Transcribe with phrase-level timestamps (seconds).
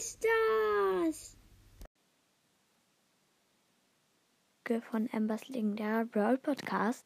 [0.00, 0.26] ist
[1.04, 1.36] das?
[4.90, 7.04] Von Embers legendärer Brawl Podcast.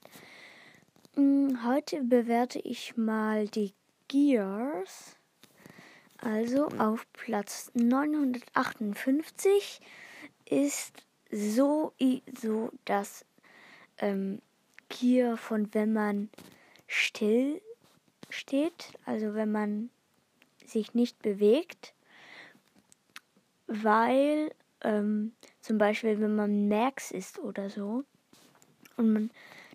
[1.17, 3.75] Mm, heute bewerte ich mal die
[4.07, 5.17] Gears.
[6.19, 9.81] Also auf Platz 958
[10.49, 11.93] ist so,
[12.41, 13.27] so das
[13.99, 14.41] ähm,
[14.89, 16.31] Gear von wenn man
[16.87, 17.61] still
[18.31, 19.91] steht, also wenn man
[20.65, 21.93] sich nicht bewegt,
[23.83, 28.05] weil ähm, zum Beispiel, wenn man Max ist oder so
[28.97, 29.31] und man,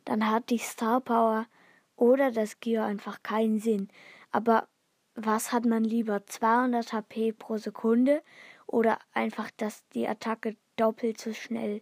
[0.05, 1.48] dann hat die Star Power
[1.95, 3.89] oder das Gear einfach keinen Sinn.
[4.31, 4.67] Aber
[5.16, 6.25] was hat man lieber?
[6.25, 8.22] 200 HP pro Sekunde
[8.67, 11.81] oder einfach, dass die Attacke doppelt so schnell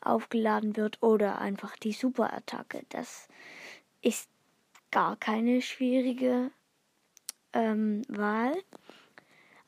[0.00, 2.84] aufgeladen wird oder einfach die Superattacke.
[2.88, 3.28] Das
[4.02, 4.28] ist
[4.90, 6.50] gar keine schwierige
[7.52, 8.54] ähm, Wahl.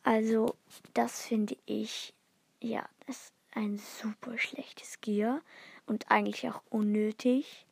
[0.07, 0.55] Also
[0.95, 2.15] das finde ich,
[2.61, 5.41] ja, ist ein super schlechtes Gear
[5.87, 7.67] und eigentlich auch unnötig.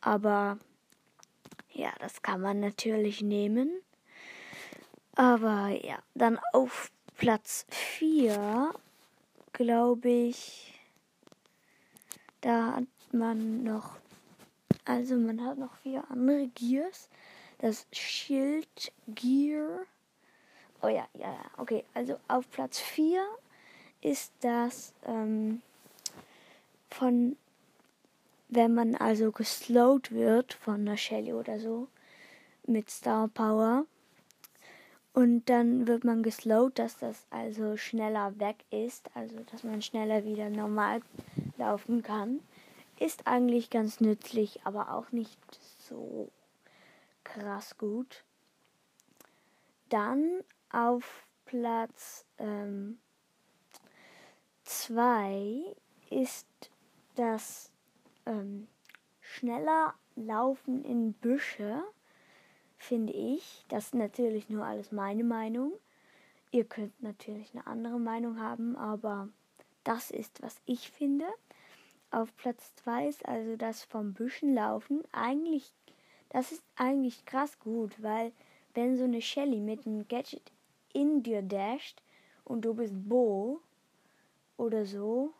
[0.00, 0.58] Aber
[1.72, 3.70] ja, das kann man natürlich nehmen.
[5.14, 8.74] Aber ja, dann auf Platz 4,
[9.52, 10.74] glaube ich,
[12.40, 13.98] da hat man noch,
[14.84, 17.08] also man hat noch vier andere Gears.
[17.58, 19.86] Das Schild Gear.
[20.80, 21.44] Oh ja, ja, ja.
[21.56, 23.20] Okay, also auf Platz 4
[24.00, 25.60] ist das ähm,
[26.88, 27.36] von,
[28.48, 31.88] wenn man also geslowt wird von einer Shelly oder so
[32.66, 33.86] mit Star Power.
[35.14, 40.24] Und dann wird man geslowt, dass das also schneller weg ist, also dass man schneller
[40.24, 41.00] wieder normal
[41.56, 42.38] laufen kann.
[43.00, 45.38] Ist eigentlich ganz nützlich, aber auch nicht
[45.88, 46.30] so
[47.24, 48.22] krass gut.
[49.88, 52.98] Dann auf Platz 2 ähm,
[56.10, 56.46] ist
[57.14, 57.72] das
[58.26, 58.68] ähm,
[59.20, 61.82] schneller Laufen in Büsche,
[62.76, 63.64] finde ich.
[63.68, 65.72] Das ist natürlich nur alles meine Meinung.
[66.50, 69.28] Ihr könnt natürlich eine andere Meinung haben, aber
[69.84, 71.26] das ist, was ich finde.
[72.10, 75.02] Auf Platz 2 ist also das vom Büschen laufen.
[75.12, 75.72] Eigentlich
[76.30, 78.32] das ist eigentlich krass gut, weil
[78.74, 80.52] wenn so eine Shelly mit einem Gadget
[80.98, 82.02] in dir dasht
[82.44, 83.60] und du bist Bo
[84.56, 85.32] oder so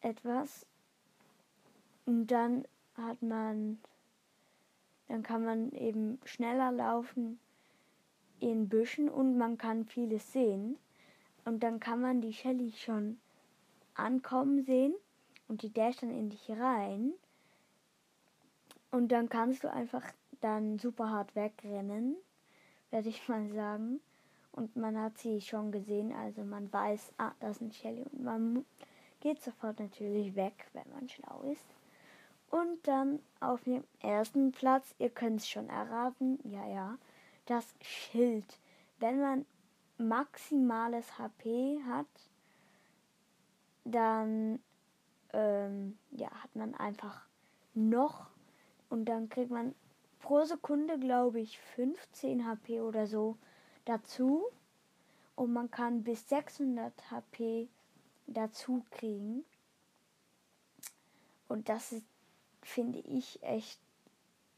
[0.00, 0.66] etwas
[2.04, 3.78] und dann hat man
[5.08, 7.38] dann kann man eben schneller laufen
[8.40, 10.76] in Büschen und man kann vieles sehen
[11.44, 13.18] und dann kann man die Shelly schon
[13.94, 14.94] ankommen sehen
[15.48, 17.12] und die dasht dann in dich rein
[18.90, 20.04] und dann kannst du einfach
[20.40, 22.16] dann super hart wegrennen,
[22.90, 24.00] werde ich mal sagen.
[24.54, 28.04] Und man hat sie schon gesehen, also man weiß, ah, das ein Shelly.
[28.12, 28.64] Und man
[29.20, 31.66] geht sofort natürlich weg, wenn man schlau ist.
[32.50, 36.98] Und dann auf dem ersten Platz, ihr könnt es schon erraten, ja, ja,
[37.46, 38.46] das Schild.
[39.00, 39.44] Wenn man
[39.98, 42.06] maximales HP hat,
[43.84, 44.60] dann
[45.32, 47.26] ähm, ja, hat man einfach
[47.74, 48.28] noch
[48.88, 49.74] und dann kriegt man
[50.20, 53.36] pro Sekunde, glaube ich, 15 HP oder so
[53.84, 54.44] dazu.
[55.36, 57.68] Und man kann bis 600 HP
[58.26, 59.44] dazu kriegen.
[61.48, 62.06] Und das ist,
[62.62, 63.80] finde ich, echt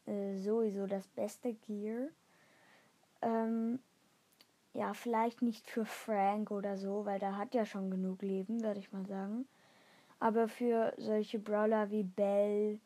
[0.07, 2.09] äh, sowieso das beste Gear.
[3.23, 3.81] Ähm,
[4.75, 8.81] ja, vielleicht nicht für Frank oder so, weil der hat ja schon genug Leben, würde
[8.81, 9.47] ich mal sagen.
[10.19, 12.79] Aber für solche Brawler wie Bell,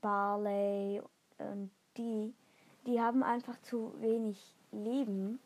[0.00, 1.02] Barley
[1.38, 2.32] und die,
[2.86, 5.40] die haben einfach zu wenig Leben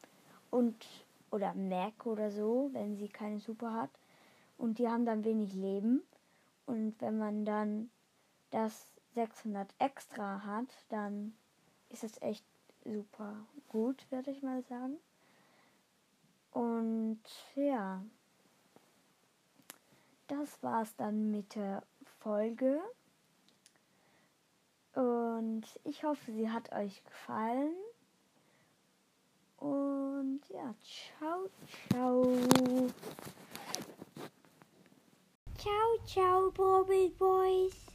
[0.50, 0.86] und
[1.30, 3.90] oder Mac oder so, wenn sie keine Super hat.
[4.58, 6.02] Und die haben dann wenig Leben.
[6.66, 7.90] Und wenn man dann
[8.50, 11.34] das 600 extra hat, dann
[11.88, 12.44] ist es echt
[12.84, 13.34] super
[13.68, 14.96] gut, würde ich mal sagen.
[16.52, 17.20] Und
[17.54, 18.02] ja,
[20.26, 21.82] das war's dann mit der
[22.20, 22.80] Folge.
[24.94, 27.74] Und ich hoffe, sie hat euch gefallen.
[30.20, 30.74] Um, Und ja,
[31.18, 31.48] ciao,
[31.88, 32.36] ciao.
[35.56, 37.89] Ciao, ciao, Bobby Boys.